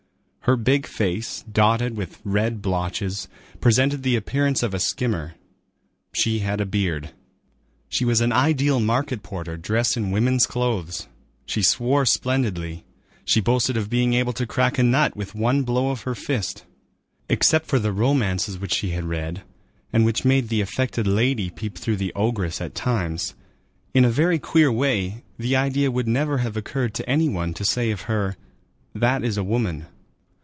[0.45, 3.29] Her big face, dotted with red blotches,
[3.61, 5.35] presented the appearance of a skimmer.
[6.13, 7.11] She had a beard.
[7.87, 11.07] She was an ideal market porter dressed in woman's clothes.
[11.45, 12.83] She swore splendidly;
[13.23, 16.65] she boasted of being able to crack a nut with one blow of her fist.
[17.29, 19.43] Except for the romances which she had read,
[19.93, 23.35] and which made the affected lady peep through the ogress at times,
[23.93, 27.63] in a very queer way, the idea would never have occurred to any one to
[27.63, 28.35] say of her,
[28.95, 29.85] "That is a woman."